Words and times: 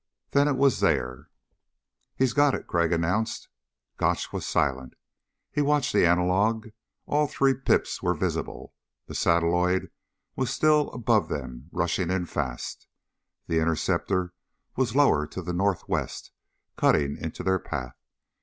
Then 0.31 0.47
it 0.47 0.57
was 0.57 0.79
there. 0.79 1.29
"He's 2.15 2.33
got 2.33 2.55
it," 2.55 2.65
Crag 2.65 2.91
announced. 2.91 3.49
Gotch 3.97 4.33
was 4.33 4.47
silent. 4.47 4.95
He 5.51 5.61
watched 5.61 5.93
the 5.93 6.07
analog. 6.07 6.69
All 7.05 7.27
three 7.27 7.53
pips 7.53 8.01
were 8.01 8.15
visible. 8.15 8.73
The 9.05 9.13
satelloid 9.13 9.91
was 10.35 10.49
still 10.49 10.89
above 10.89 11.29
them, 11.29 11.69
rushing 11.71 12.09
in, 12.09 12.25
fast. 12.25 12.87
The 13.45 13.59
interceptor 13.59 14.33
was 14.75 14.95
lower 14.95 15.27
to 15.27 15.41
the 15.43 15.53
northwest, 15.53 16.31
cutting 16.77 17.15
into 17.19 17.43
their 17.43 17.59
path. 17.59 17.95